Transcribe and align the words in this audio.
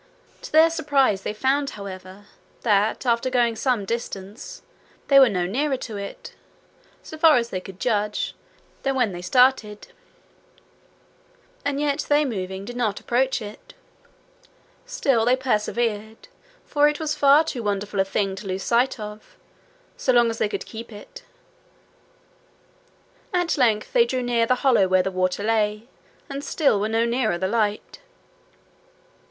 To 0.41 0.51
their 0.51 0.71
surprise 0.71 1.21
they 1.21 1.31
found, 1.31 1.69
however, 1.77 2.25
that, 2.61 3.05
after 3.05 3.29
going 3.29 3.55
some 3.55 3.85
distance, 3.85 4.63
they 5.09 5.19
were 5.19 5.29
no 5.29 5.45
nearer 5.45 5.77
to 5.77 5.95
it, 5.95 6.33
so 7.03 7.19
far 7.19 7.37
as 7.37 7.51
they 7.51 7.59
could 7.61 7.79
judge, 7.79 8.33
than 8.81 8.95
when 8.95 9.11
they 9.11 9.21
started. 9.21 9.89
It 9.89 9.93
did 11.63 11.75
not 11.75 11.77
seem 11.77 11.77
to 11.77 11.77
move, 11.77 11.77
and 11.77 11.79
yet 11.79 12.05
they 12.09 12.25
moving 12.25 12.65
did 12.65 12.75
not 12.75 12.99
approach 12.99 13.43
it. 13.43 13.75
Still 14.87 15.23
they 15.23 15.35
persevered, 15.35 16.29
for 16.65 16.87
it 16.87 16.99
was 16.99 17.13
far 17.13 17.43
too 17.43 17.61
wonderful 17.61 17.99
a 17.99 18.03
thing 18.03 18.33
to 18.37 18.47
lose 18.47 18.63
sight 18.63 18.99
of, 18.99 19.37
so 19.97 20.11
long 20.11 20.31
as 20.31 20.39
they 20.39 20.49
could 20.49 20.65
keep 20.65 20.91
it. 20.91 21.21
At 23.31 23.55
length 23.55 23.93
they 23.93 24.05
drew 24.07 24.23
near 24.23 24.47
the 24.47 24.55
hollow 24.65 24.87
where 24.87 25.03
the 25.03 25.11
water 25.11 25.43
lay, 25.43 25.87
and 26.27 26.43
still 26.43 26.79
were 26.79 26.89
no 26.89 27.05
nearer 27.05 27.37
the 27.37 27.47
light. 27.47 27.99